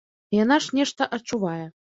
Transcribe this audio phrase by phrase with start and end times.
[0.37, 1.63] Яна ж нешта адчувае.